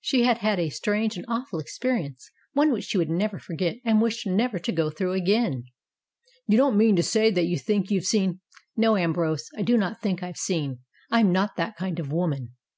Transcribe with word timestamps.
She 0.00 0.22
had 0.22 0.38
had 0.38 0.58
a 0.58 0.70
strange 0.70 1.18
and 1.18 1.26
awful 1.28 1.58
experience, 1.58 2.30
one 2.54 2.72
which 2.72 2.84
she 2.86 2.96
would 2.96 3.10
never 3.10 3.38
forget, 3.38 3.76
and 3.84 4.00
wished 4.00 4.26
never 4.26 4.58
to 4.58 4.72
go 4.72 4.88
through 4.88 5.12
again. 5.12 5.64
"You 6.46 6.56
don't 6.56 6.78
mean 6.78 6.96
to 6.96 7.02
say 7.02 7.30
that 7.32 7.44
you 7.44 7.58
think 7.58 7.90
you've 7.90 8.06
seen" 8.06 8.40
"No, 8.78 8.96
Ambrose, 8.96 9.50
I 9.54 9.60
do 9.60 9.76
not 9.76 10.00
think 10.00 10.22
I've 10.22 10.38
seen. 10.38 10.78
I 11.10 11.20
am 11.20 11.30
not 11.30 11.56
that 11.56 11.76
kind 11.76 12.00
of 12.00 12.10
woman. 12.10 12.54